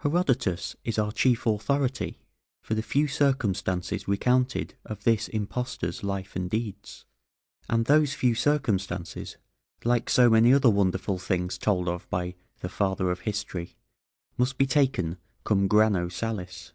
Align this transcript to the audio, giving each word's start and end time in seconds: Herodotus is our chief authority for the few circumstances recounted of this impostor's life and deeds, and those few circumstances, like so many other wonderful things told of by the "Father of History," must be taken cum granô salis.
Herodotus 0.00 0.76
is 0.84 0.98
our 0.98 1.12
chief 1.12 1.46
authority 1.46 2.18
for 2.60 2.74
the 2.74 2.82
few 2.82 3.08
circumstances 3.08 4.06
recounted 4.06 4.74
of 4.84 5.04
this 5.04 5.28
impostor's 5.28 6.02
life 6.04 6.36
and 6.36 6.50
deeds, 6.50 7.06
and 7.70 7.86
those 7.86 8.12
few 8.12 8.34
circumstances, 8.34 9.38
like 9.82 10.10
so 10.10 10.28
many 10.28 10.52
other 10.52 10.68
wonderful 10.68 11.18
things 11.18 11.56
told 11.56 11.88
of 11.88 12.06
by 12.10 12.34
the 12.60 12.68
"Father 12.68 13.10
of 13.10 13.20
History," 13.20 13.78
must 14.36 14.58
be 14.58 14.66
taken 14.66 15.16
cum 15.42 15.70
granô 15.70 16.12
salis. 16.12 16.74